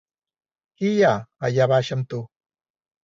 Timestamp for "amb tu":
1.97-2.23